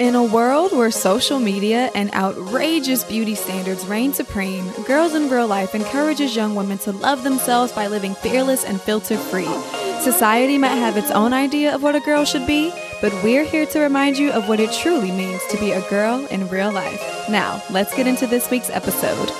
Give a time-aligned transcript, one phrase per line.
[0.00, 5.46] In a world where social media and outrageous beauty standards reign supreme, Girls in Real
[5.46, 9.46] Life encourages young women to love themselves by living fearless and filter free.
[10.00, 13.66] Society might have its own idea of what a girl should be, but we're here
[13.66, 17.28] to remind you of what it truly means to be a girl in real life.
[17.28, 19.30] Now, let's get into this week's episode.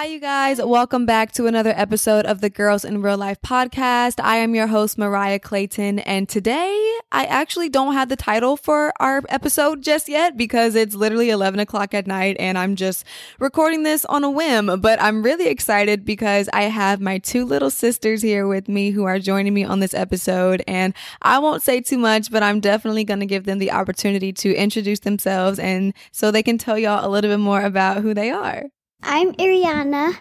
[0.00, 0.62] Hi, you guys.
[0.62, 4.18] Welcome back to another episode of the Girls in Real Life podcast.
[4.18, 8.94] I am your host, Mariah Clayton, and today I actually don't have the title for
[8.98, 13.04] our episode just yet because it's literally 11 o'clock at night and I'm just
[13.38, 14.80] recording this on a whim.
[14.80, 19.04] But I'm really excited because I have my two little sisters here with me who
[19.04, 20.64] are joining me on this episode.
[20.66, 24.32] And I won't say too much, but I'm definitely going to give them the opportunity
[24.32, 28.14] to introduce themselves and so they can tell y'all a little bit more about who
[28.14, 28.64] they are.
[29.02, 30.14] I'm Arianna,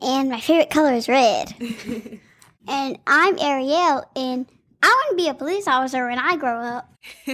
[0.00, 1.54] and my favorite color is red.
[2.68, 4.46] and I'm Arielle, and
[4.82, 6.92] I want to be a police officer when I grow up.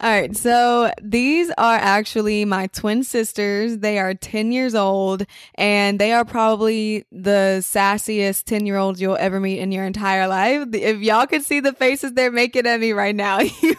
[0.00, 3.78] All right, so these are actually my twin sisters.
[3.78, 5.24] They are 10 years old,
[5.54, 10.26] and they are probably the sassiest 10 year olds you'll ever meet in your entire
[10.26, 10.66] life.
[10.72, 13.76] If y'all could see the faces they're making at me right now, you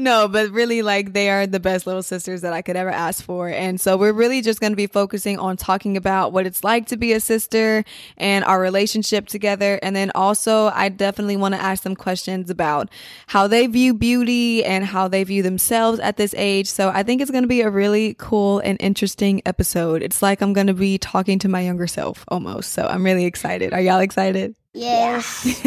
[0.00, 3.22] no, but really, like, they are the best little sisters that I could ever ask
[3.22, 3.48] for.
[3.48, 6.86] And so we're really just going to be focusing on talking about what it's like
[6.86, 7.84] to be a sister
[8.16, 9.78] and our relationship together.
[9.82, 12.88] And then also, I definitely want to ask them questions about
[13.28, 16.68] how they view beauty and how they view themselves at this age.
[16.68, 20.02] So I think it's going to be a really cool and interesting episode.
[20.02, 22.72] It's like I'm going to be talking to my younger self almost.
[22.72, 23.72] So I'm really excited.
[23.72, 24.54] Are y'all excited?
[24.72, 25.62] Yes.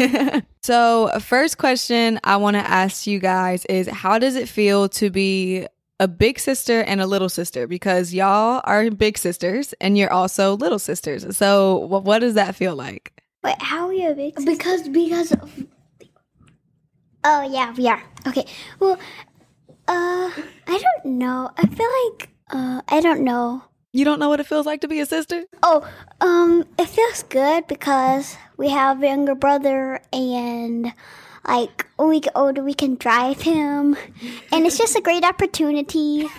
[0.62, 5.10] so, first question I want to ask you guys is how does it feel to
[5.10, 5.66] be
[6.00, 7.66] a big sister and a little sister?
[7.66, 11.36] Because y'all are big sisters and you're also little sisters.
[11.36, 13.22] So, what, what does that feel like?
[13.42, 14.50] Wait, how are you a big sister?
[14.50, 15.66] Because, because of.
[17.24, 18.02] Oh, yeah, we are.
[18.26, 18.46] Okay.
[18.80, 18.98] Well,
[19.86, 20.30] uh,
[20.66, 21.50] I don't know.
[21.56, 23.64] I feel like, uh, I don't know.
[23.94, 25.44] You don't know what it feels like to be a sister?
[25.62, 25.88] Oh,
[26.20, 30.92] um, it feels good because we have a younger brother and
[31.46, 33.96] like when we get older we can drive him.
[34.50, 36.26] And it's just a great opportunity.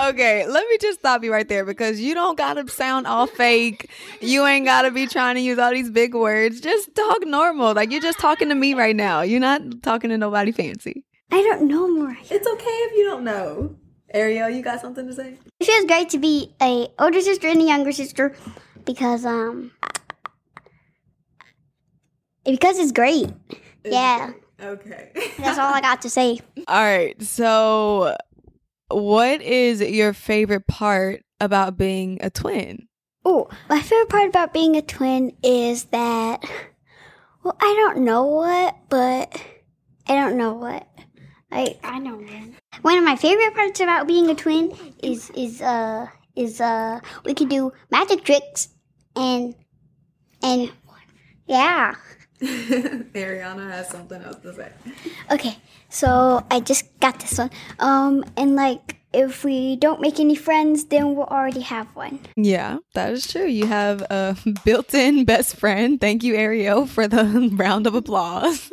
[0.00, 3.90] Okay let me just stop you right there because you don't gotta sound all fake.
[4.20, 6.60] You ain't gotta be trying to use all these big words.
[6.60, 7.74] Just talk normal.
[7.74, 9.20] Like you're just talking to me right now.
[9.20, 11.04] You're not talking to nobody fancy.
[11.30, 13.76] I don't know more it's okay if you don't know
[14.14, 17.60] arielle you got something to say it feels great to be a older sister and
[17.60, 18.34] a younger sister
[18.84, 19.70] because um
[22.48, 23.30] because it's great.
[23.84, 24.32] It's yeah.
[24.60, 25.12] Okay.
[25.38, 26.40] That's all I got to say.
[26.66, 27.20] All right.
[27.22, 28.16] So,
[28.88, 32.88] what is your favorite part about being a twin?
[33.24, 36.42] Oh, my favorite part about being a twin is that,
[37.42, 39.40] well, I don't know what, but
[40.08, 40.88] I don't know what.
[41.52, 42.57] I I don't know.
[42.82, 46.06] One of my favorite parts about being a twin is is uh
[46.36, 48.68] is uh we can do magic tricks
[49.16, 49.54] and
[50.42, 50.70] and
[51.46, 51.94] yeah.
[52.40, 54.70] Arianna has something else to say.
[55.30, 55.56] Okay,
[55.88, 57.50] so I just got this one.
[57.80, 62.20] Um, and like, if we don't make any friends, then we'll already have one.
[62.36, 63.46] Yeah, that is true.
[63.46, 66.00] You have a built in best friend.
[66.00, 68.70] Thank you, Arielle, for the round of applause.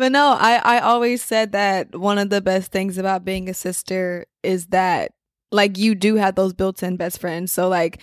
[0.00, 3.54] But no, I, I always said that one of the best things about being a
[3.54, 5.12] sister is that,
[5.52, 7.52] like, you do have those built in best friends.
[7.52, 8.00] So, like,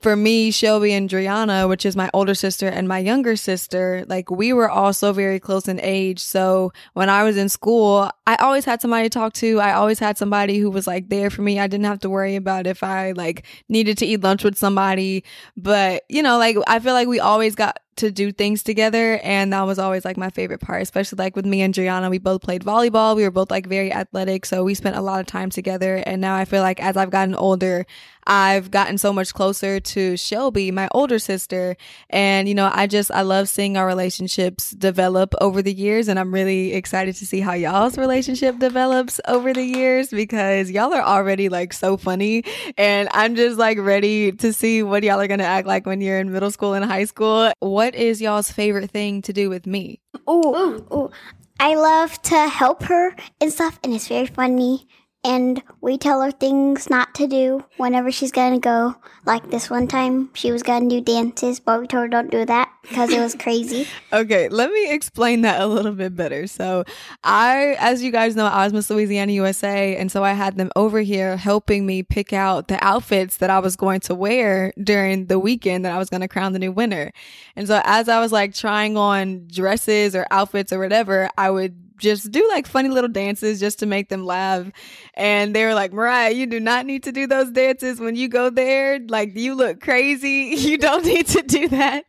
[0.00, 4.30] for me, Shelby and Driana, which is my older sister and my younger sister, like
[4.30, 6.20] we were also very close in age.
[6.20, 9.60] So when I was in school, I always had somebody to talk to.
[9.60, 11.60] I always had somebody who was like there for me.
[11.60, 15.22] I didn't have to worry about if I like needed to eat lunch with somebody.
[15.54, 19.52] But, you know, like I feel like we always got to do things together and
[19.52, 22.40] that was always like my favorite part especially like with me and Gianna we both
[22.40, 23.16] played volleyball.
[23.16, 26.20] We were both like very athletic so we spent a lot of time together and
[26.20, 27.86] now I feel like as I've gotten older
[28.26, 31.76] I've gotten so much closer to Shelby my older sister
[32.08, 36.18] and you know I just I love seeing our relationships develop over the years and
[36.18, 41.02] I'm really excited to see how y'all's relationship develops over the years because y'all are
[41.02, 42.44] already like so funny
[42.78, 46.00] and I'm just like ready to see what y'all are going to act like when
[46.00, 47.52] you're in middle school and high school.
[47.58, 50.00] what what is y'all's favorite thing to do with me?
[50.26, 51.10] Oh, oh,
[51.58, 54.86] I love to help her and stuff, and it's very funny.
[55.22, 58.96] And we tell her things not to do whenever she's gonna go.
[59.26, 62.46] Like this one time, she was gonna do dances, but we told her don't do
[62.46, 63.86] that because it was crazy.
[64.12, 66.48] Okay, let me explain that a little bit better.
[66.48, 66.84] So,
[67.22, 70.68] I, as you guys know, I was Miss Louisiana USA, and so I had them
[70.74, 75.26] over here helping me pick out the outfits that I was going to wear during
[75.26, 77.12] the weekend that I was to crown the new winner.
[77.54, 81.89] And so, as I was like trying on dresses or outfits or whatever, I would
[82.00, 84.70] just do like funny little dances just to make them laugh.
[85.14, 88.28] And they were like, Mariah, you do not need to do those dances when you
[88.28, 88.98] go there.
[88.98, 90.56] Like, you look crazy.
[90.70, 92.04] You don't need to do that.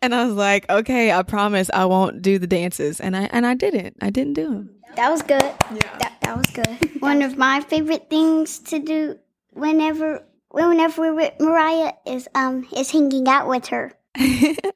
[0.00, 3.00] And I was like, okay, I promise I won't do the dances.
[3.00, 3.96] And I, and I didn't.
[4.00, 4.70] I didn't do them.
[4.94, 5.42] That was good.
[5.42, 5.98] Yeah.
[5.98, 7.02] That, that was good.
[7.02, 9.18] One of my favorite things to do
[9.52, 13.92] whenever whenever we're with Mariah is um is hanging out with her.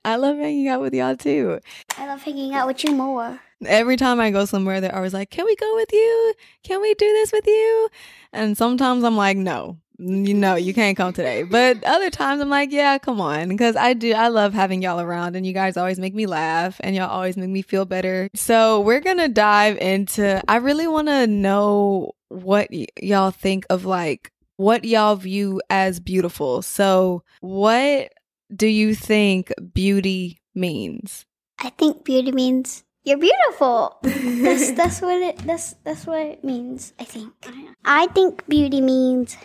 [0.05, 1.61] I love hanging out with y'all too.
[1.97, 3.41] I love hanging out with you more.
[3.67, 6.35] Every time I go somewhere, they're always like, Can we go with you?
[6.63, 7.89] Can we do this with you?
[8.33, 11.43] And sometimes I'm like, No, you know, you can't come today.
[11.43, 13.49] But other times I'm like, Yeah, come on.
[13.49, 16.81] Because I do, I love having y'all around and you guys always make me laugh
[16.81, 18.29] and y'all always make me feel better.
[18.35, 23.67] So we're going to dive into, I really want to know what y- y'all think
[23.69, 26.63] of like, what y'all view as beautiful.
[26.63, 28.13] So, what
[28.55, 31.25] do you think beauty means?
[31.59, 33.99] I think beauty means you're beautiful.
[34.03, 36.93] that's that's what it that's that's what it means.
[36.99, 37.33] I think.
[37.85, 39.37] I think beauty means,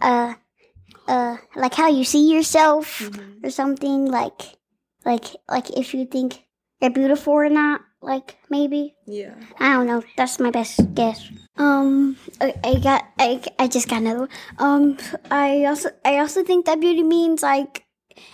[0.00, 0.34] uh,
[1.08, 3.10] uh, like how you see yourself
[3.42, 4.06] or something.
[4.06, 4.58] Like,
[5.04, 6.44] like like if you think
[6.80, 7.80] you're beautiful or not.
[8.02, 8.94] Like maybe.
[9.06, 9.34] Yeah.
[9.58, 10.02] I don't know.
[10.16, 11.26] That's my best guess.
[11.56, 14.28] Um, I, I got I, I just got another.
[14.28, 14.30] One.
[14.58, 14.98] Um,
[15.30, 17.85] I also I also think that beauty means like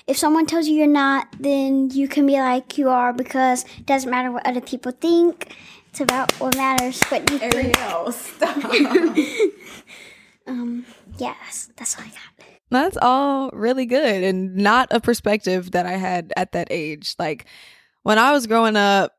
[0.06, 3.86] if someone tells you you're not, then you can be like you are because it
[3.86, 5.56] doesn't matter what other people think.
[5.90, 7.76] It's about what matters what you think.
[10.46, 10.84] Um,
[11.18, 12.46] yeah, that's, that's all I got.
[12.70, 17.14] That's all really good and not a perspective that I had at that age.
[17.18, 17.46] Like
[18.02, 19.12] when I was growing up,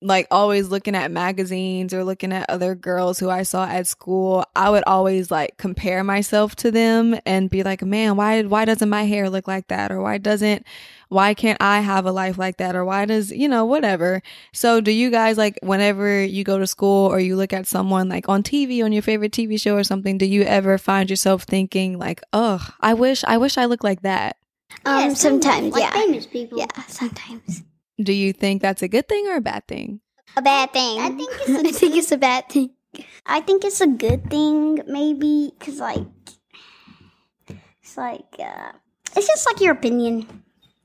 [0.00, 4.44] like always looking at magazines or looking at other girls who I saw at school,
[4.54, 8.88] I would always like compare myself to them and be like, "Man, why why doesn't
[8.88, 10.64] my hair look like that or why doesn't
[11.08, 14.22] why can't I have a life like that or why does, you know, whatever."
[14.52, 18.08] So, do you guys like whenever you go to school or you look at someone
[18.08, 21.42] like on TV on your favorite TV show or something, do you ever find yourself
[21.42, 24.36] thinking like, "Oh, I wish I wish I looked like that."
[24.84, 26.58] Um, sometimes, like yeah, famous people.
[26.58, 27.64] yeah, sometimes.
[28.02, 30.00] Do you think that's a good thing or a bad thing?
[30.36, 31.00] A bad thing.
[31.00, 32.70] I think it's a I think it's a bad thing.
[33.26, 36.06] I think it's a good thing, maybe, because like
[37.82, 38.72] it's like uh,
[39.16, 40.42] it's just like your opinion,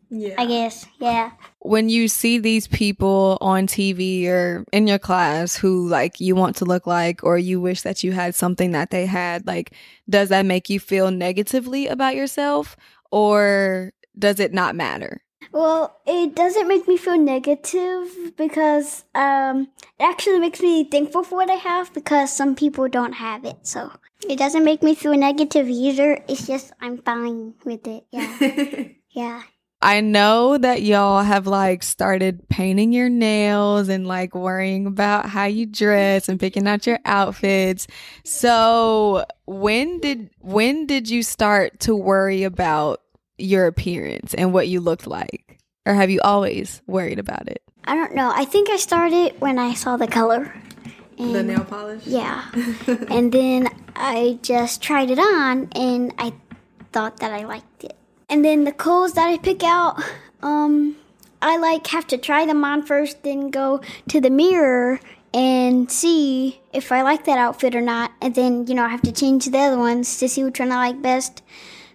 [0.09, 0.35] Yeah.
[0.37, 0.85] I guess.
[0.99, 1.31] Yeah.
[1.59, 6.55] when you see these people on TV or in your class who like you want
[6.57, 9.73] to look like or you wish that you had something that they had, like
[10.09, 12.75] does that make you feel negatively about yourself
[13.11, 15.22] or does it not matter?
[15.51, 19.69] Well, it doesn't make me feel negative because um,
[19.99, 23.57] it actually makes me thankful for what I have because some people don't have it.
[23.63, 23.91] So
[24.27, 26.23] it doesn't make me feel negative either.
[26.27, 28.05] It's just I'm fine with it.
[28.11, 28.87] Yeah.
[29.09, 29.43] yeah.
[29.83, 35.43] I know that y'all have like started painting your nails and like worrying about how
[35.43, 37.85] you dress and picking out your outfits.
[38.23, 43.01] So, when did when did you start to worry about
[43.37, 45.59] your appearance and what you looked like?
[45.85, 47.61] Or have you always worried about it?
[47.85, 48.31] I don't know.
[48.33, 50.53] I think I started when I saw the color.
[51.17, 52.05] And the nail polish?
[52.07, 52.49] Yeah.
[53.09, 56.33] and then I just tried it on and I
[56.91, 57.97] thought that I liked it.
[58.29, 60.01] And then the clothes that I pick out,
[60.41, 60.95] um,
[61.41, 64.99] I like have to try them on first, then go to the mirror
[65.33, 68.11] and see if I like that outfit or not.
[68.21, 70.71] And then, you know, I have to change the other ones to see which one
[70.71, 71.41] I like best.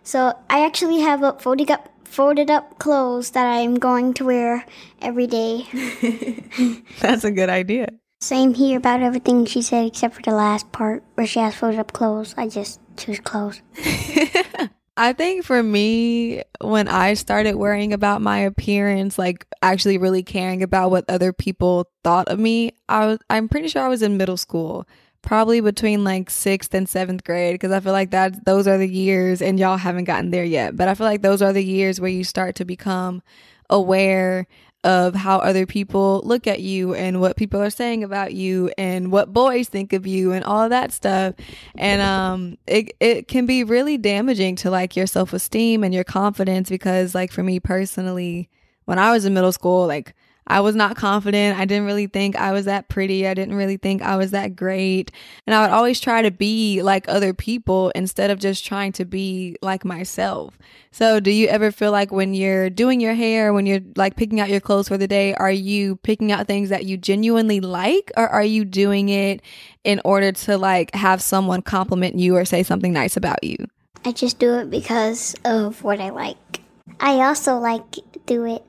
[0.08, 4.64] So I actually have up folded up folded up clothes that I'm going to wear
[5.02, 5.68] every day.
[7.00, 7.88] That's a good idea.
[8.22, 11.78] Same here about everything she said except for the last part where she has folded
[11.78, 12.34] up clothes.
[12.38, 13.60] I just choose clothes.
[14.96, 20.62] I think for me, when I started worrying about my appearance, like actually really caring
[20.62, 24.16] about what other people thought of me, I was, I'm pretty sure I was in
[24.16, 24.88] middle school,
[25.22, 28.88] probably between like sixth and seventh grade, because I feel like that those are the
[28.88, 32.00] years, and y'all haven't gotten there yet, but I feel like those are the years
[32.00, 33.22] where you start to become
[33.70, 34.46] aware
[34.84, 39.10] of how other people look at you and what people are saying about you and
[39.10, 41.34] what boys think of you and all that stuff.
[41.74, 46.70] And um it it can be really damaging to like your self-esteem and your confidence
[46.70, 48.48] because like for me personally,
[48.84, 50.14] when I was in middle school, like
[50.48, 51.58] I was not confident.
[51.58, 53.28] I didn't really think I was that pretty.
[53.28, 55.12] I didn't really think I was that great.
[55.46, 59.04] And I would always try to be like other people instead of just trying to
[59.04, 60.58] be like myself.
[60.90, 64.40] So, do you ever feel like when you're doing your hair, when you're like picking
[64.40, 68.10] out your clothes for the day, are you picking out things that you genuinely like
[68.16, 69.42] or are you doing it
[69.84, 73.56] in order to like have someone compliment you or say something nice about you?
[74.04, 76.62] I just do it because of what I like.
[77.00, 77.82] I also like
[78.24, 78.64] do it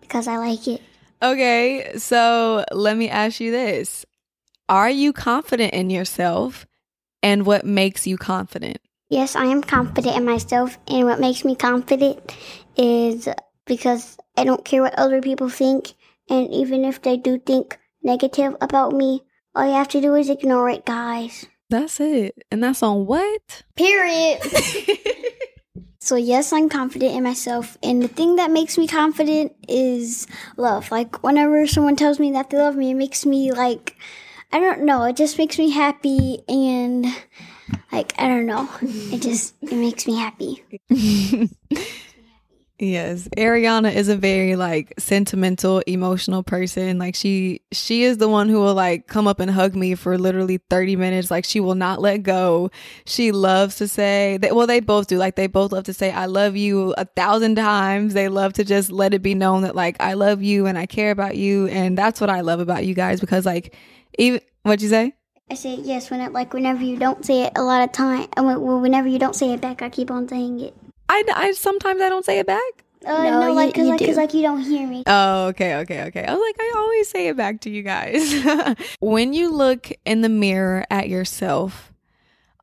[0.00, 0.82] because I like it.
[1.22, 4.06] Okay, so let me ask you this.
[4.68, 6.66] Are you confident in yourself
[7.22, 8.78] and what makes you confident?
[9.10, 12.36] Yes, I am confident in myself, and what makes me confident
[12.76, 13.26] is
[13.64, 15.94] because I don't care what other people think,
[16.28, 19.22] and even if they do think negative about me,
[19.54, 21.46] all you have to do is ignore it, guys.
[21.70, 22.34] That's it.
[22.50, 23.64] And that's on what?
[23.76, 24.40] Period.
[26.08, 27.76] so, yes, I'm confident in myself.
[27.82, 30.90] And the thing that makes me confident is love.
[30.90, 33.94] Like, whenever someone tells me that they love me, it makes me like,
[34.50, 36.38] I don't know, it just makes me happy.
[36.48, 37.04] And,
[37.92, 40.64] like, I don't know, it just, it makes me happy.
[42.80, 46.96] Yes, Arianna is a very like sentimental, emotional person.
[46.96, 50.16] Like she she is the one who will like come up and hug me for
[50.16, 51.28] literally 30 minutes.
[51.28, 52.70] Like she will not let go.
[53.04, 55.18] She loves to say that well they both do.
[55.18, 58.14] Like they both love to say I love you a thousand times.
[58.14, 60.86] They love to just let it be known that like I love you and I
[60.86, 63.74] care about you and that's what I love about you guys because like
[64.18, 65.14] even what'd you say?
[65.50, 68.28] I say yes when it, like whenever you don't say it a lot of time
[68.36, 70.76] and whenever you don't say it back I keep on saying it.
[71.08, 72.84] I, I sometimes I don't say it back.
[73.06, 75.04] Uh, no, no, like, cause, you, like, cause, like, you don't hear me.
[75.06, 76.24] Oh, okay, okay, okay.
[76.24, 78.34] I was like, I always say it back to you guys.
[79.00, 81.92] when you look in the mirror at yourself,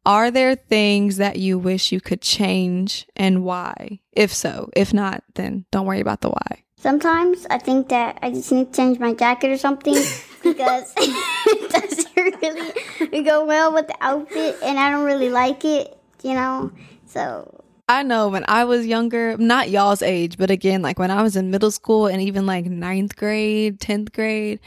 [0.05, 4.01] are there things that you wish you could change and why?
[4.11, 6.63] If so, if not, then don't worry about the why.
[6.77, 9.93] Sometimes I think that I just need to change my jacket or something
[10.43, 15.97] because it doesn't really go well with the outfit and I don't really like it,
[16.21, 16.71] you know?
[17.07, 17.54] So
[17.87, 21.35] I know when I was younger, not y'all's age, but again, like when I was
[21.35, 24.59] in middle school and even like ninth grade, 10th grade,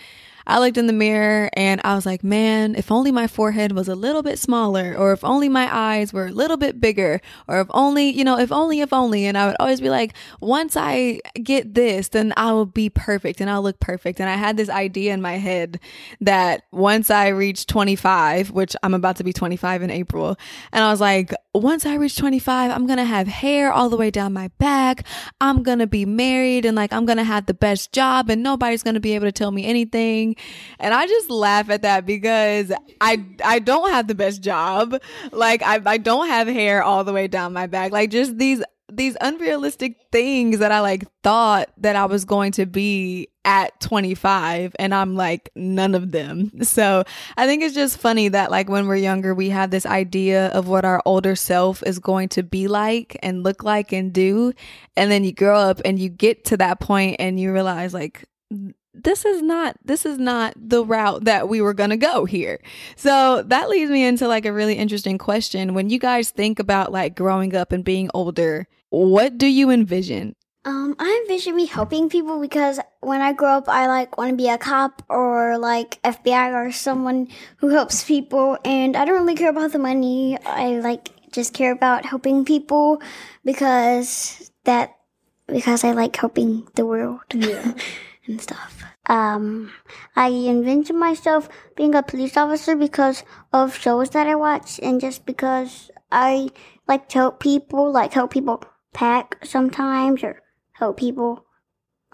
[0.46, 3.86] I looked in the mirror and I was like, man, if only my forehead was
[3.86, 7.60] a little bit smaller, or if only my eyes were a little bit bigger, or
[7.60, 9.26] if only, you know, if only, if only.
[9.26, 13.42] And I would always be like, once I get this, then I will be perfect
[13.42, 14.20] and I'll look perfect.
[14.20, 15.80] And I had this idea in my head
[16.22, 20.36] that once I reach 25, which I'm about to be 25 in April,
[20.72, 23.96] and I was like, once I reach 25, I'm going to have hair all the
[23.96, 25.06] way down my back.
[25.40, 28.42] I'm going to be married and like I'm going to have the best job and
[28.42, 30.36] nobody's going to be able to tell me anything.
[30.78, 35.00] And I just laugh at that because I I don't have the best job.
[35.32, 37.92] Like I I don't have hair all the way down my back.
[37.92, 42.66] Like just these these unrealistic things that I like thought that I was going to
[42.66, 46.52] be at 25 and I'm like none of them.
[46.62, 47.04] So
[47.38, 50.68] I think it's just funny that like when we're younger, we have this idea of
[50.68, 54.52] what our older self is going to be like and look like and do.
[54.98, 58.26] And then you grow up and you get to that point and you realize like,
[58.92, 62.60] this is not this is not the route that we were going to go here.
[62.96, 65.72] So that leads me into like a really interesting question.
[65.72, 70.34] When you guys think about like growing up and being older, what do you envision?
[70.68, 74.36] Um, I envision me helping people because when I grow up, I like want to
[74.36, 78.58] be a cop or like FBI or someone who helps people.
[78.66, 80.36] And I don't really care about the money.
[80.44, 83.00] I like just care about helping people
[83.46, 84.94] because that
[85.46, 87.72] because I like helping the world yeah.
[88.26, 88.84] and stuff.
[89.06, 89.72] Um,
[90.16, 95.24] I envision myself being a police officer because of shows that I watch and just
[95.24, 96.50] because I
[96.86, 100.42] like to help people, like help people pack sometimes or
[100.78, 101.44] help people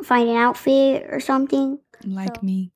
[0.03, 1.79] find an outfit or something.
[2.05, 2.73] Like so, me.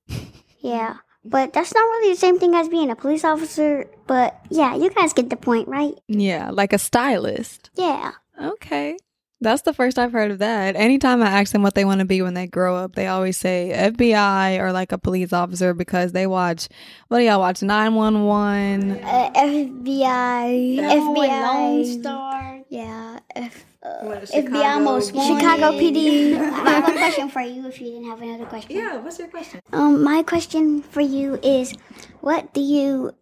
[0.61, 0.97] yeah.
[1.25, 3.87] But that's not really the same thing as being a police officer.
[4.07, 5.93] But yeah, you guys get the point, right?
[6.07, 7.71] Yeah, like a stylist.
[7.75, 8.13] Yeah.
[8.41, 8.97] Okay.
[9.41, 10.75] That's the first I've heard of that.
[10.75, 13.37] Anytime I ask them what they want to be when they grow up, they always
[13.37, 16.69] say FBI or like a police officer because they watch.
[17.09, 17.63] What do y'all watch?
[17.63, 18.93] Nine one one.
[18.93, 20.79] Uh, FBI.
[20.79, 21.43] FBI.
[21.53, 22.61] Lone Star.
[22.71, 23.19] Yeah.
[23.37, 25.41] F- uh, FBI most wanted.
[25.41, 26.37] Chicago PD.
[26.39, 27.67] I have a question for you.
[27.67, 28.77] If you didn't have another question.
[28.77, 28.97] Yeah.
[28.97, 29.61] What's your question?
[29.73, 31.75] Um, my question for you is,
[32.21, 33.13] what do you,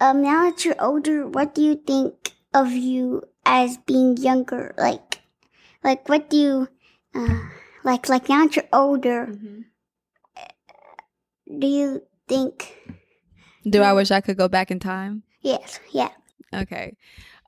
[0.00, 4.74] um, now that you're older, what do you think of you as being younger?
[4.76, 5.14] Like
[5.84, 6.68] like what do you
[7.14, 7.38] uh,
[7.84, 9.60] like like now that you're older mm-hmm.
[11.60, 12.74] do you think
[13.68, 16.10] do i wish i could go back in time yes yeah
[16.52, 16.96] okay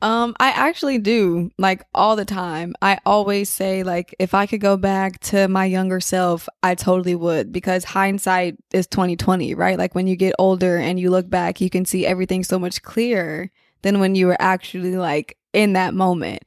[0.02, 2.74] Um, I actually do, like all the time.
[2.82, 7.14] I always say, like, if I could go back to my younger self, I totally
[7.14, 9.78] would because hindsight is twenty twenty, right?
[9.78, 12.82] Like when you get older and you look back, you can see everything so much
[12.82, 13.50] clearer
[13.82, 16.42] than when you were actually like in that moment.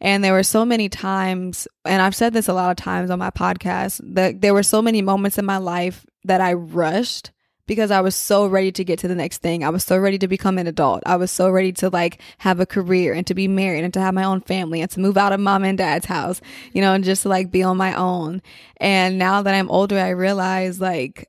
[0.00, 3.18] And there were so many times, and I've said this a lot of times on
[3.18, 7.32] my podcast, that there were so many moments in my life that I rushed
[7.66, 9.64] because I was so ready to get to the next thing.
[9.64, 11.02] I was so ready to become an adult.
[11.06, 14.00] I was so ready to like have a career and to be married and to
[14.00, 16.40] have my own family and to move out of mom and dad's house,
[16.72, 18.42] you know, and just to like be on my own.
[18.78, 21.28] And now that I'm older, I realize like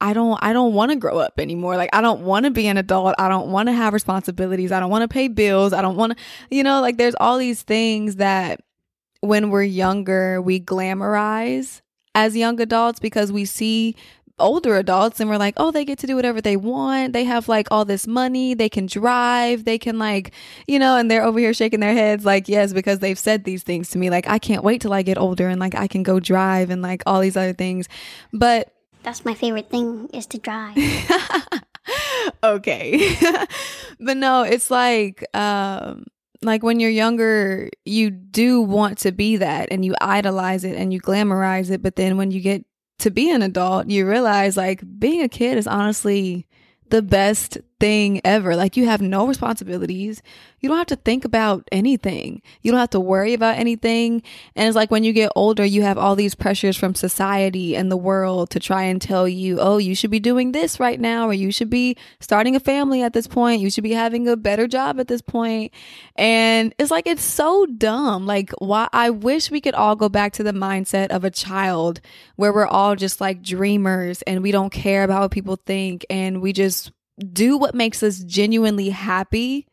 [0.00, 1.76] I don't I don't want to grow up anymore.
[1.76, 3.14] Like I don't want to be an adult.
[3.18, 4.72] I don't want to have responsibilities.
[4.72, 5.72] I don't want to pay bills.
[5.72, 8.60] I don't want to you know, like there's all these things that
[9.20, 11.80] when we're younger, we glamorize
[12.14, 13.96] as young adults because we see
[14.38, 17.12] older adults and we're like, oh, they get to do whatever they want.
[17.12, 18.54] They have like all this money.
[18.54, 19.64] They can drive.
[19.64, 20.32] They can like,
[20.66, 23.62] you know, and they're over here shaking their heads like, yes, because they've said these
[23.62, 24.10] things to me.
[24.10, 26.82] Like, I can't wait till I get older and like I can go drive and
[26.82, 27.88] like all these other things.
[28.32, 28.72] But
[29.02, 30.76] That's my favorite thing is to drive.
[32.42, 33.16] okay.
[34.00, 36.06] but no, it's like um
[36.42, 40.92] like when you're younger, you do want to be that and you idolize it and
[40.92, 42.64] you glamorize it, but then when you get
[42.98, 46.46] to be an adult, you realize like being a kid is honestly
[46.90, 48.56] the best thing ever.
[48.56, 50.22] Like you have no responsibilities.
[50.60, 52.40] You don't have to think about anything.
[52.62, 54.22] You don't have to worry about anything.
[54.56, 57.92] And it's like when you get older, you have all these pressures from society and
[57.92, 61.28] the world to try and tell you, oh, you should be doing this right now,
[61.28, 63.60] or you should be starting a family at this point.
[63.60, 65.70] You should be having a better job at this point.
[66.16, 68.24] And it's like, it's so dumb.
[68.24, 68.88] Like, why?
[68.94, 72.00] I wish we could all go back to the mindset of a child
[72.36, 76.40] where we're all just like dreamers and we don't care about what people think and
[76.40, 76.90] we just
[77.32, 79.66] do what makes us genuinely happy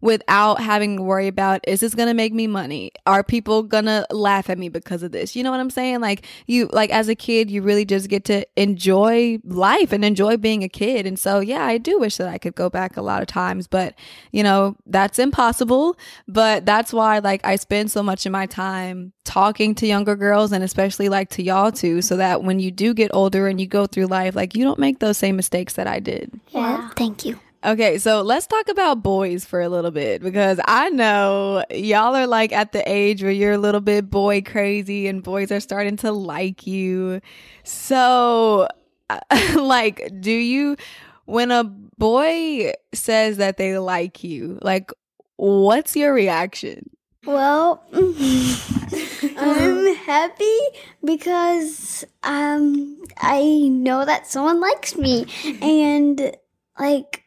[0.00, 2.92] without having to worry about is this going to make me money?
[3.06, 5.34] Are people going to laugh at me because of this?
[5.34, 6.00] You know what i'm saying?
[6.00, 10.36] Like you like as a kid you really just get to enjoy life and enjoy
[10.36, 11.06] being a kid.
[11.06, 13.66] And so yeah i do wish that i could go back a lot of times
[13.66, 13.94] but
[14.32, 15.96] you know that's impossible.
[16.28, 20.52] But that's why like i spend so much of my time talking to younger girls
[20.52, 23.66] and especially like to y'all too so that when you do get older and you
[23.66, 26.38] go through life like you don't make those same mistakes that i did.
[26.50, 26.90] Yeah.
[26.90, 27.38] thank you.
[27.66, 32.28] Okay, so let's talk about boys for a little bit because I know y'all are
[32.28, 35.96] like at the age where you're a little bit boy crazy and boys are starting
[35.96, 37.20] to like you.
[37.64, 38.68] So,
[39.56, 40.76] like, do you,
[41.24, 44.92] when a boy says that they like you, like,
[45.34, 46.88] what's your reaction?
[47.24, 50.58] Well, I'm happy
[51.04, 55.26] because um I know that someone likes me
[55.60, 56.36] and
[56.78, 57.25] like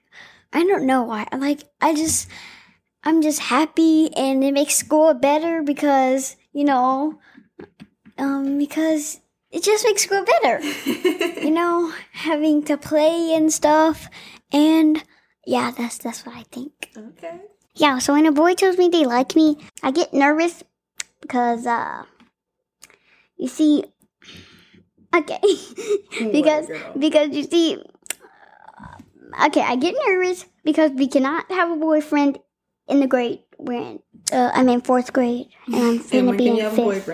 [0.53, 1.27] I don't know why.
[1.31, 2.27] Like I just
[3.03, 7.19] I'm just happy and it makes school better because, you know,
[8.17, 9.19] um because
[9.51, 10.59] it just makes school better.
[11.41, 14.09] you know, having to play and stuff
[14.51, 15.03] and
[15.45, 16.91] yeah, that's that's what I think.
[16.95, 17.39] Okay.
[17.75, 20.63] Yeah, so when a boy tells me they like me, I get nervous
[21.21, 22.03] because, uh,
[23.38, 23.85] you see,
[25.15, 25.39] okay,
[26.31, 27.81] because because you see,
[29.45, 32.39] okay, I get nervous because we cannot have a boyfriend
[32.87, 33.99] in the grade we're in.
[34.31, 37.09] Uh, I'm in fourth grade, and I'm gonna be in fifth.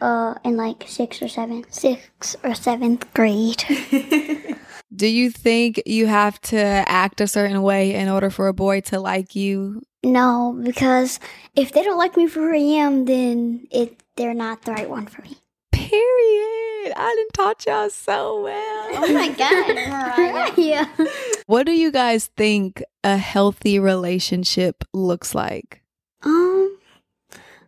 [0.00, 3.62] Uh, in like sixth or seventh, sixth or seventh grade.
[4.94, 8.80] Do you think you have to act a certain way in order for a boy
[8.82, 9.82] to like you?
[10.02, 11.20] no, because
[11.54, 14.88] if they don't like me for who I am, then it they're not the right
[14.88, 15.36] one for me.
[15.72, 16.49] Period.
[16.96, 18.88] I didn't taught y'all so well.
[18.92, 20.86] Oh my god, yeah.
[21.46, 25.82] What do you guys think a healthy relationship looks like?
[26.22, 26.78] Um,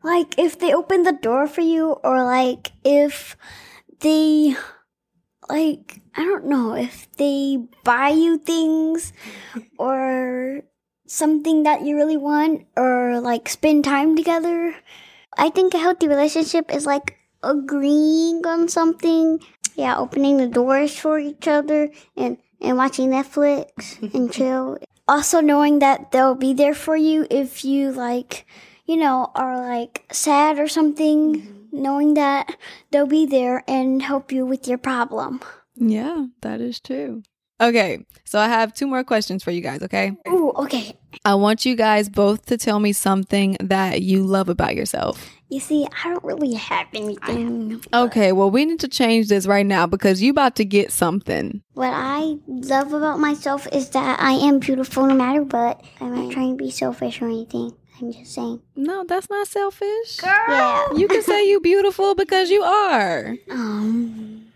[0.03, 3.37] like if they open the door for you, or like if
[4.01, 4.57] they,
[5.48, 9.12] like I don't know, if they buy you things,
[9.79, 10.62] or
[11.07, 14.75] something that you really want, or like spend time together.
[15.37, 19.41] I think a healthy relationship is like agreeing on something.
[19.75, 24.79] Yeah, opening the doors for each other and and watching Netflix and chill.
[25.09, 28.47] Also knowing that they'll be there for you if you like,
[28.87, 31.37] you know, are like sad or something.
[31.37, 31.59] Mm-hmm.
[31.75, 32.57] Knowing that
[32.91, 35.41] they'll be there and help you with your problem.
[35.75, 37.23] Yeah, that is true.
[37.63, 40.13] Okay, so I have two more questions for you guys, okay?
[40.29, 40.97] Ooh, okay.
[41.25, 45.31] I want you guys both to tell me something that you love about yourself.
[45.53, 47.85] You see, I don't really have anything.
[47.93, 51.62] Okay, well, we need to change this right now because you about to get something.
[51.75, 55.85] What I love about myself is that I am beautiful no matter what.
[56.01, 57.77] I'm not trying to be selfish or anything.
[58.01, 58.62] I'm just saying.
[58.77, 60.17] No, that's not selfish.
[60.17, 60.33] Girl.
[60.49, 60.95] Yeah.
[60.95, 63.37] You can say you beautiful because you are.
[63.51, 64.47] Um.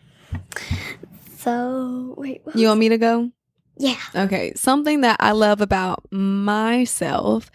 [1.37, 2.41] So wait.
[2.45, 3.33] what You want me to go?
[3.77, 3.99] yeah.
[4.15, 7.51] Okay, something that I love about myself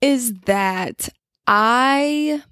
[0.00, 1.10] is that
[1.46, 2.42] I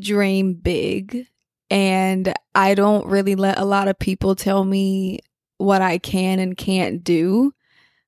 [0.00, 1.26] dream big
[1.70, 5.20] and I don't really let a lot of people tell me
[5.58, 7.52] what I can and can't do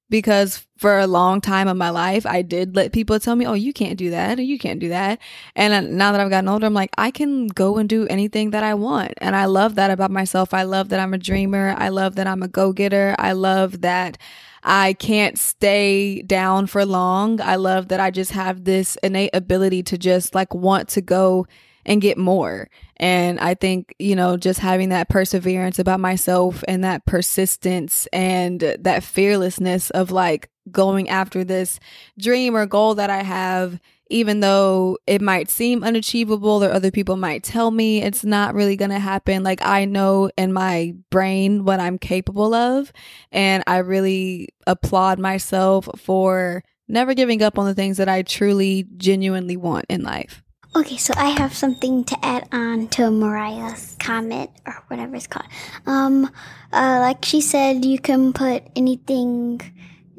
[0.09, 3.55] because for a long time of my life I did let people tell me, "Oh,
[3.55, 5.19] you can't do that or you can't do that."
[5.55, 8.65] And now that I've gotten older, I'm like, I can go and do anything that
[8.65, 9.15] I want.
[9.19, 10.53] And I love that about myself.
[10.53, 11.75] I love that I'm a dreamer.
[11.79, 13.15] I love that I'm a go-getter.
[13.19, 14.19] I love that
[14.63, 17.41] I can't stay down for long.
[17.41, 21.47] I love that I just have this innate ability to just like want to go
[21.85, 22.69] and get more.
[22.97, 28.61] And I think, you know, just having that perseverance about myself and that persistence and
[28.61, 31.81] that fearlessness of like going after this
[32.19, 37.17] dream or goal that I have, even though it might seem unachievable or other people
[37.17, 39.43] might tell me it's not really going to happen.
[39.43, 42.93] Like I know in my brain what I'm capable of.
[43.33, 48.87] And I really applaud myself for never giving up on the things that I truly,
[48.97, 50.43] genuinely want in life.
[50.75, 55.51] Okay, so I have something to add on to Mariah's comment or whatever it's called.
[55.85, 56.31] Um,
[56.73, 59.61] uh, like she said, you can put anything.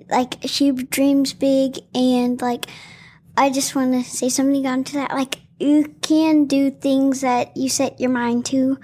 [0.09, 2.65] Like she dreams big, and like
[3.37, 5.13] I just want to say something onto that.
[5.13, 8.77] Like you can do things that you set your mind to,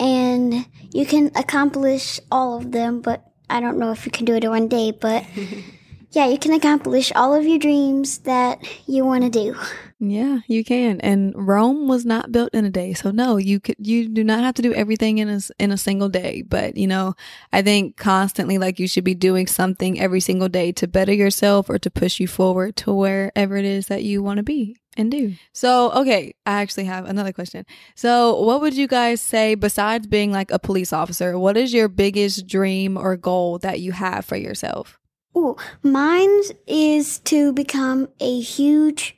[0.00, 3.00] and you can accomplish all of them.
[3.00, 4.90] But I don't know if you can do it in one day.
[4.90, 5.24] But
[6.12, 9.56] yeah, you can accomplish all of your dreams that you want to do.
[9.98, 11.00] Yeah, you can.
[11.00, 12.92] And Rome was not built in a day.
[12.92, 15.78] So no, you could you do not have to do everything in a in a
[15.78, 17.14] single day, but you know,
[17.52, 21.70] I think constantly like you should be doing something every single day to better yourself
[21.70, 25.10] or to push you forward to wherever it is that you want to be and
[25.10, 25.34] do.
[25.52, 27.64] So, okay, I actually have another question.
[27.94, 31.88] So, what would you guys say besides being like a police officer, what is your
[31.88, 34.98] biggest dream or goal that you have for yourself?
[35.36, 39.16] Ooh, mine is to become a huge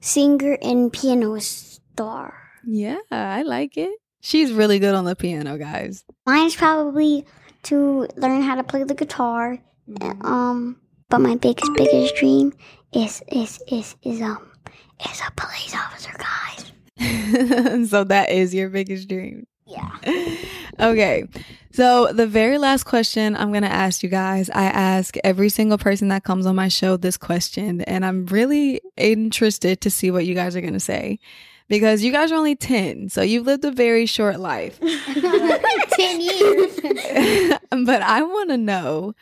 [0.00, 2.34] singer and piano star.
[2.64, 3.90] Yeah, I like it.
[4.20, 6.04] She's really good on the piano, guys.
[6.26, 7.26] Mine's probably
[7.64, 9.58] to learn how to play the guitar.
[10.20, 12.52] Um, but my biggest, biggest dream
[12.92, 14.50] is is is is um
[15.08, 17.88] is a police officer, guys.
[17.90, 19.46] so that is your biggest dream.
[19.66, 19.90] Yeah.
[20.80, 21.24] okay.
[21.72, 25.76] So the very last question I'm going to ask you guys, I ask every single
[25.76, 30.24] person that comes on my show this question, and I'm really interested to see what
[30.24, 31.18] you guys are going to say
[31.68, 34.78] because you guys are only 10, so you've lived a very short life.
[35.90, 36.80] Ten years.
[37.84, 39.14] but I want to know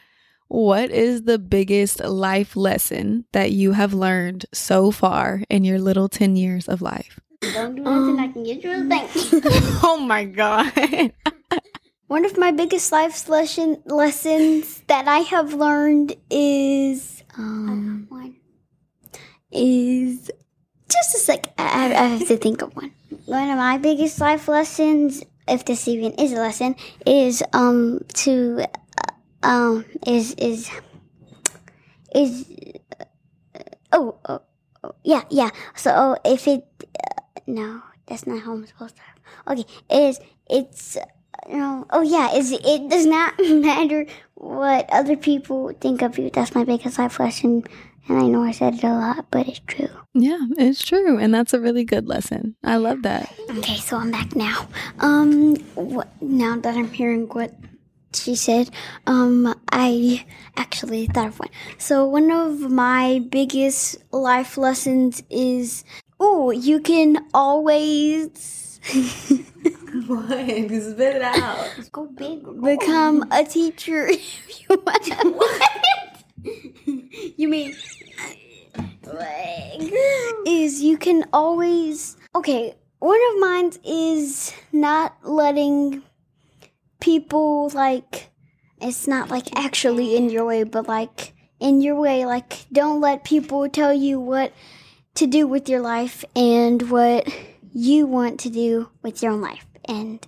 [0.49, 6.09] what is the biggest life lesson that you have learned so far in your little
[6.09, 7.19] 10 years of life?
[7.53, 8.19] Don't do nothing.
[8.21, 9.43] I can get you a thing.
[9.83, 10.73] oh my God.
[12.07, 18.37] One of my biggest life lesson lessons that I have learned is um one
[19.51, 20.31] is
[20.89, 21.53] just a sec.
[21.59, 22.93] I, I have to think of one.
[23.25, 26.77] One of my biggest life lessons, if this even is a lesson,
[27.07, 28.67] is um to
[29.03, 30.71] uh, um is is
[32.15, 32.45] is
[33.93, 34.43] oh, oh,
[34.85, 35.51] oh yeah yeah.
[35.75, 36.74] So if it uh,
[37.47, 39.03] no, that's not how I'm supposed to.
[39.03, 39.59] Have.
[39.59, 40.97] Okay, is it's
[41.49, 41.87] no.
[41.91, 46.31] Oh yeah, is it does not matter what other people think of you.
[46.31, 47.65] That's my biggest life lesson,
[48.09, 49.89] and I know I said it a lot, but it's true.
[50.13, 51.19] Yeah, it's true.
[51.19, 52.55] And that's a really good lesson.
[52.63, 53.33] I love that.
[53.51, 54.69] Okay, so I'm back now.
[55.01, 57.55] Um, what, now that I'm hearing what
[58.13, 58.71] she said,
[59.07, 60.27] um, I
[60.57, 61.49] actually thought of one.
[61.79, 65.85] So one of my biggest life lessons is,
[66.21, 68.81] oh, you can always.
[70.09, 70.29] What?
[70.29, 71.71] Spit it out.
[71.93, 72.43] Go big.
[72.61, 75.37] Become a teacher if you want.
[75.37, 76.25] what?
[77.37, 77.75] you mean
[80.47, 82.75] is you can always okay.
[82.99, 86.03] One of mine is not letting
[87.01, 88.31] people like
[88.81, 92.27] it's not like actually in your way, but like in your way.
[92.27, 94.53] Like don't let people tell you what
[95.15, 97.33] to do with your life and what
[97.73, 99.67] you want to do with your own life.
[99.85, 100.27] And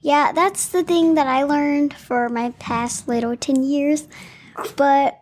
[0.00, 4.08] yeah, that's the thing that I learned for my past little 10 years.
[4.76, 5.20] But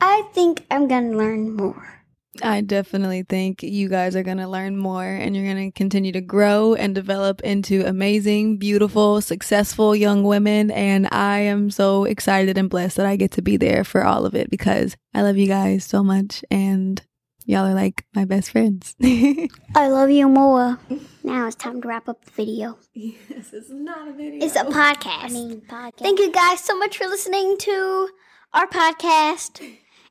[0.00, 1.94] I think I'm going to learn more.
[2.42, 6.10] I definitely think you guys are going to learn more and you're going to continue
[6.12, 10.70] to grow and develop into amazing, beautiful, successful young women.
[10.72, 14.26] And I am so excited and blessed that I get to be there for all
[14.26, 16.44] of it because I love you guys so much.
[16.50, 17.00] And
[17.46, 18.96] Y'all are like my best friends.
[19.02, 20.78] I love you more.
[21.22, 22.78] Now it's time to wrap up the video.
[22.94, 24.42] this is not a video.
[24.44, 25.24] It's a podcast.
[25.24, 25.98] I mean, podcast.
[25.98, 28.08] Thank you guys so much for listening to
[28.54, 29.62] our podcast,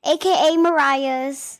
[0.05, 1.59] aka Mariah's,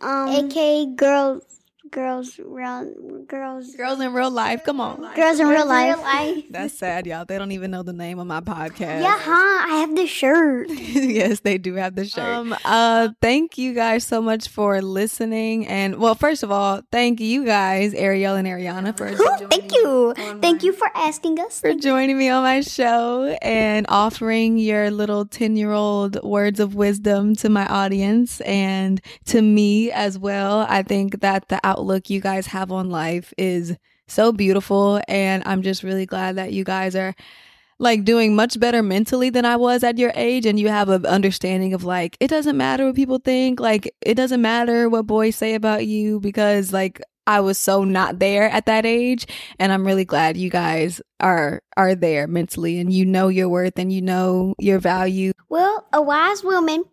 [0.00, 1.42] um, aka Girl
[1.90, 4.62] girls real girls girls in real life.
[4.64, 6.44] Come on, girls in real life.
[6.50, 7.24] That's sad, y'all.
[7.24, 9.02] They don't even know the name of my podcast.
[9.02, 9.66] Yeah, huh?
[9.72, 10.68] I have the shirt.
[10.70, 12.24] yes, they do have the shirt.
[12.24, 15.66] Um, uh, thank you guys so much for listening.
[15.66, 19.10] And well, first of all, thank you guys, Arielle and Arianna, for
[19.48, 24.58] thank you, thank you for asking us for joining me on my show and offering
[24.58, 30.18] your little ten year old words of wisdom to my audience and to me as
[30.18, 30.66] well.
[30.68, 35.00] I think that the outlook you guys have on life is so beautiful.
[35.08, 37.14] And I'm just really glad that you guys are
[37.78, 40.46] like doing much better mentally than I was at your age.
[40.46, 43.60] And you have an understanding of like, it doesn't matter what people think.
[43.60, 48.20] Like, it doesn't matter what boys say about you because like, I was so not
[48.20, 49.26] there at that age
[49.58, 53.78] and I'm really glad you guys are are there mentally and you know your worth
[53.78, 55.32] and you know your value.
[55.48, 56.84] Well, a wise woman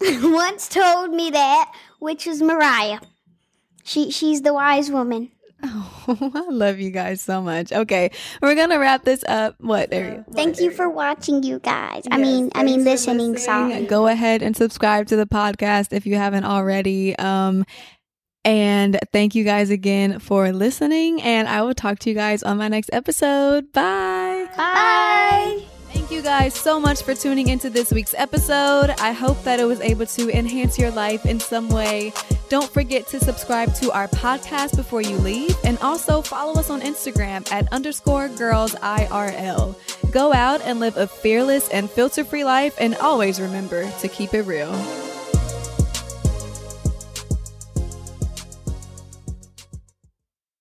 [0.00, 3.00] once told me that, which is Mariah.
[3.82, 5.30] She she's the wise woman.
[5.64, 7.72] Oh, I love you guys so much.
[7.72, 9.54] Okay, we're gonna wrap this up.
[9.58, 9.90] What?
[9.90, 10.24] There you.
[10.34, 12.02] Thank you for watching, you guys.
[12.04, 13.36] Yes, I mean, I mean, listening.
[13.36, 13.84] Sorry.
[13.86, 17.16] Go ahead and subscribe to the podcast if you haven't already.
[17.16, 17.64] Um,
[18.44, 21.22] and thank you guys again for listening.
[21.22, 23.72] And I will talk to you guys on my next episode.
[23.72, 24.48] Bye.
[24.56, 25.58] Bye.
[25.60, 25.71] Thank
[26.22, 28.90] you guys so much for tuning into this week's episode.
[29.00, 32.12] I hope that it was able to enhance your life in some way.
[32.48, 36.80] Don't forget to subscribe to our podcast before you leave and also follow us on
[36.80, 39.74] Instagram at underscore girls IRL.
[40.12, 44.32] Go out and live a fearless and filter free life and always remember to keep
[44.32, 44.72] it real.